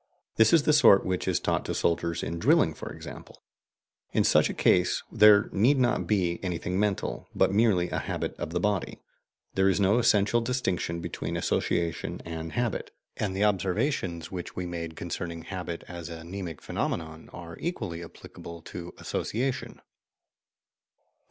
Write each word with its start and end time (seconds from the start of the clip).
This 0.37 0.51
is 0.51 0.63
the 0.63 0.73
sort 0.73 1.05
which 1.05 1.27
is 1.27 1.39
taught 1.39 1.63
to 1.65 1.75
soldiers 1.75 2.23
in 2.23 2.39
drilling, 2.39 2.73
for 2.73 2.91
example. 2.91 3.43
In 4.13 4.23
such 4.23 4.49
a 4.49 4.53
case 4.55 5.03
there 5.11 5.47
need 5.51 5.77
not 5.77 6.07
be 6.07 6.39
anything 6.41 6.79
mental, 6.79 7.29
but 7.35 7.53
merely 7.53 7.91
a 7.91 7.99
habit 7.99 8.33
of 8.39 8.49
the 8.49 8.59
body. 8.59 8.99
There 9.53 9.69
is 9.69 9.79
no 9.79 9.99
essential 9.99 10.41
distinction 10.41 11.01
between 11.01 11.37
association 11.37 12.19
and 12.25 12.53
habit, 12.53 12.89
and 13.17 13.35
the 13.35 13.43
observations 13.43 14.31
which 14.31 14.55
we 14.55 14.65
made 14.65 14.95
concerning 14.95 15.43
habit 15.43 15.83
as 15.87 16.09
a 16.09 16.23
mnemic 16.23 16.61
phenomenon 16.63 17.29
are 17.31 17.55
equally 17.59 18.03
applicable 18.03 18.63
to 18.63 18.95
association. 18.97 19.81